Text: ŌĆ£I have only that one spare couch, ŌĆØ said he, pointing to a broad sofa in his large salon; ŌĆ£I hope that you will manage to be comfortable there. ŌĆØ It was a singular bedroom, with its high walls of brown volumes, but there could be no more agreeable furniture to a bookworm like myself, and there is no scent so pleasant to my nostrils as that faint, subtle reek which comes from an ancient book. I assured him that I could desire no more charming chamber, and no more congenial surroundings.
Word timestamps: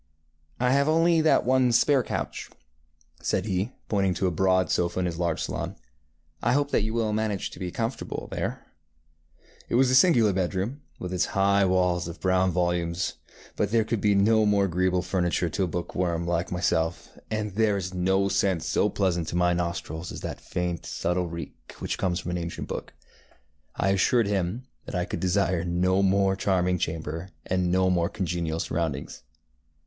ŌĆ£I 0.59 0.71
have 0.71 0.89
only 0.89 1.21
that 1.21 1.45
one 1.45 1.71
spare 1.71 2.01
couch, 2.01 2.49
ŌĆØ 2.49 3.23
said 3.23 3.45
he, 3.45 3.71
pointing 3.87 4.15
to 4.15 4.25
a 4.25 4.31
broad 4.31 4.71
sofa 4.71 4.99
in 4.99 5.05
his 5.05 5.19
large 5.19 5.39
salon; 5.43 5.75
ŌĆ£I 6.41 6.53
hope 6.53 6.71
that 6.71 6.81
you 6.81 6.91
will 6.95 7.13
manage 7.13 7.51
to 7.51 7.59
be 7.59 7.69
comfortable 7.69 8.27
there. 8.31 8.65
ŌĆØ 8.65 9.45
It 9.69 9.75
was 9.75 9.91
a 9.91 9.93
singular 9.95 10.33
bedroom, 10.33 10.81
with 10.97 11.13
its 11.13 11.25
high 11.37 11.65
walls 11.65 12.07
of 12.07 12.19
brown 12.19 12.49
volumes, 12.49 13.17
but 13.55 13.69
there 13.69 13.83
could 13.83 14.01
be 14.01 14.15
no 14.15 14.43
more 14.43 14.65
agreeable 14.65 15.03
furniture 15.03 15.49
to 15.49 15.63
a 15.65 15.67
bookworm 15.67 16.25
like 16.25 16.51
myself, 16.51 17.15
and 17.29 17.53
there 17.53 17.77
is 17.77 17.93
no 17.93 18.27
scent 18.27 18.63
so 18.63 18.89
pleasant 18.89 19.27
to 19.27 19.35
my 19.35 19.53
nostrils 19.53 20.11
as 20.11 20.21
that 20.21 20.41
faint, 20.41 20.83
subtle 20.83 21.27
reek 21.29 21.73
which 21.77 21.99
comes 21.99 22.19
from 22.19 22.31
an 22.31 22.39
ancient 22.39 22.67
book. 22.67 22.91
I 23.75 23.89
assured 23.89 24.25
him 24.25 24.63
that 24.87 24.95
I 24.95 25.05
could 25.05 25.19
desire 25.19 25.63
no 25.63 26.01
more 26.01 26.35
charming 26.35 26.79
chamber, 26.79 27.29
and 27.45 27.71
no 27.71 27.91
more 27.91 28.09
congenial 28.09 28.59
surroundings. 28.59 29.21